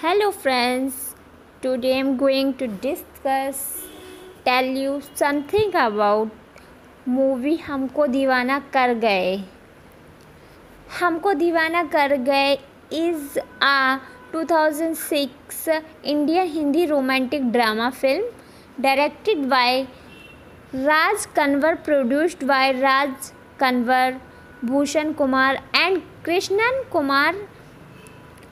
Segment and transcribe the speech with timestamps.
[0.00, 1.16] Hello friends,
[1.60, 3.84] today I'm going to discuss,
[4.44, 6.28] tell you something about
[7.08, 9.34] movie Humko Deewana Kar Gaye
[11.00, 12.52] Humko Deewana Kar Gaye
[13.00, 13.98] is a
[14.34, 19.82] 2006 Indian Hindi romantic drama film directed by
[20.76, 24.20] Raj Kanwar produced by Raj Kanwar
[24.64, 27.46] Bhushan Kumar and Krishan Kumar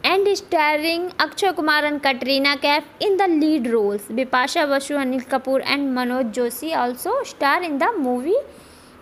[0.09, 4.03] and starring Akshay Kumar and Katrina Kaif in the lead roles.
[4.19, 8.41] Bipasha Basu, Anil Kapoor and Manoj Joshi also star in the movie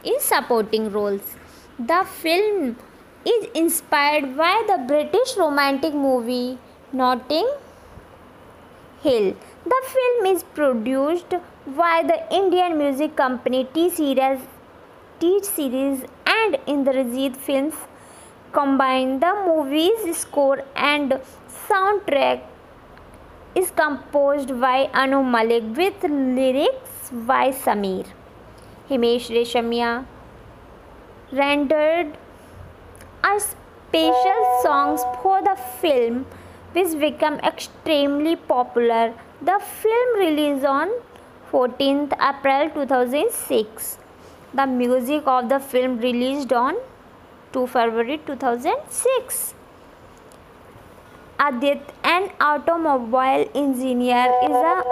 [0.02, 1.36] in supporting roles.
[1.78, 2.76] The film
[3.26, 6.58] is inspired by the British romantic movie
[6.92, 7.48] Notting
[9.02, 9.36] Hill.
[9.66, 11.34] The film is produced
[11.66, 14.40] by the Indian music company T Series,
[15.20, 17.74] T Series and Indrajit Films
[18.54, 19.20] combined.
[19.20, 21.20] The movie's score and
[21.68, 22.42] soundtrack
[23.54, 28.06] is composed by Anu Malik with lyrics by Sameer.
[28.88, 30.04] Himesh Reshammiya
[31.32, 32.16] rendered
[33.24, 36.26] a special songs for the film
[36.72, 39.14] which became extremely popular.
[39.40, 40.90] The film released on
[41.52, 43.98] 14th April 2006.
[44.52, 46.76] The music of the film released on
[47.54, 49.54] 2 February 2006.
[51.38, 54.82] Adit, an automobile engineer, is a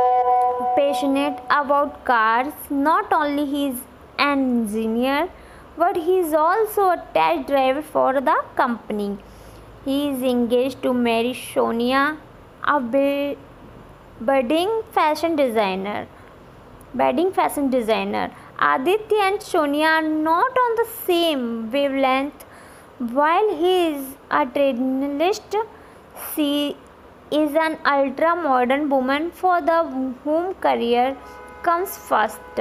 [0.77, 2.53] passionate about cars.
[2.71, 3.81] Not only he is
[4.19, 5.29] an engineer,
[5.77, 9.19] but he is also a test driver for the company.
[9.85, 12.17] He is engaged to marry Sonia,
[12.63, 12.79] a
[14.21, 16.07] budding fashion designer.
[16.95, 18.31] Budding fashion designer.
[18.61, 22.45] Aditya and Sonia are not on the same wavelength
[23.11, 25.57] while he is a traditionalist,
[26.35, 26.77] she
[27.33, 29.83] is an ultra modern woman for the
[30.25, 31.17] whom career
[31.65, 32.61] comes first.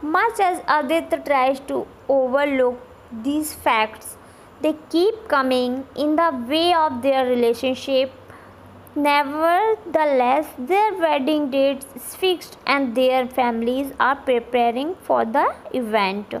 [0.00, 2.80] Much as Aditya tries to overlook
[3.22, 4.16] these facts,
[4.62, 8.10] they keep coming in the way of their relationship.
[8.94, 16.34] Nevertheless, their wedding date is fixed and their families are preparing for the event.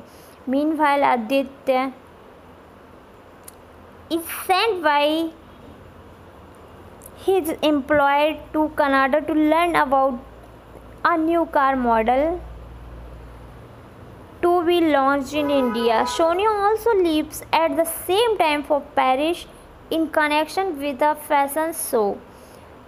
[0.46, 1.92] Meanwhile, Aditya
[4.14, 5.30] is sent by
[7.26, 10.18] his employer to Canada to learn about
[11.04, 12.40] a new car model
[14.42, 16.04] to be launched in India.
[16.06, 19.46] Sonia also leaves at the same time for Paris
[19.90, 22.18] in connection with a fashion show.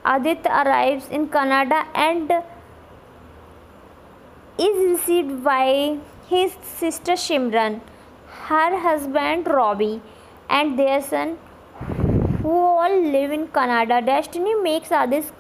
[0.05, 2.33] Aditya arrives in Canada and
[4.59, 5.99] is received by
[6.29, 7.81] his sister Shimran,
[8.49, 10.01] her husband Robbie,
[10.49, 11.39] and their son
[12.43, 14.01] who all live in Canada.
[14.01, 15.33] Destiny makes others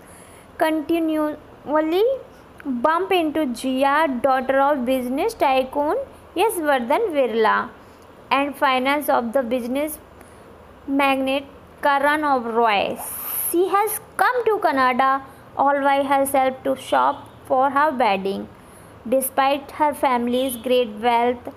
[0.58, 2.04] continually
[2.64, 5.96] bump into Jia, daughter of business tycoon
[6.36, 7.70] Yashvardhan Birla,
[8.30, 9.98] and finance of the business
[10.88, 11.46] magnate
[11.82, 12.98] Karan Oberoi.
[13.50, 15.22] She has come to Canada
[15.56, 18.48] all by herself to shop for her wedding.
[19.08, 21.48] Despite her family's great wealth,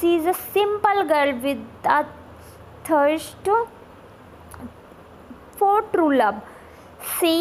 [0.00, 2.04] she is a simple girl with a
[2.90, 3.48] thirst
[5.58, 6.42] for true love.
[7.18, 7.34] She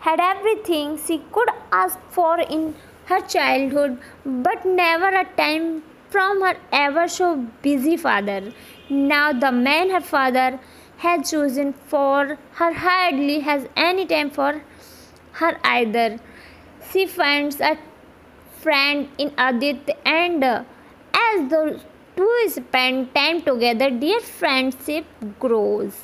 [0.00, 2.74] had everything she could ask for in
[3.06, 7.28] her childhood, but never a time from her ever so
[7.62, 8.52] busy father.
[8.88, 10.60] Now, the man her father
[10.98, 14.62] had chosen for her hardly has any time for
[15.42, 16.18] her either.
[16.90, 17.76] She finds a
[18.62, 20.64] friend in Adit, and uh,
[21.14, 21.80] as the
[22.18, 25.04] to spend time together, their friendship
[25.38, 25.94] grows.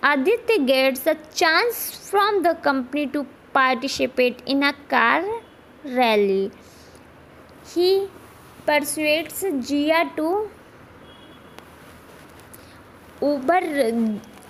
[0.00, 1.78] Aditya gets a chance
[2.10, 5.24] from the company to participate in a car
[5.84, 6.52] rally.
[7.74, 8.08] He
[8.64, 10.28] persuades Jia to
[13.20, 13.62] Uber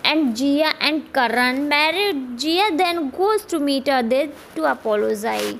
[0.04, 2.36] and Jia and Karan married.
[2.44, 5.56] Jia then goes to meet Aditya to apologize.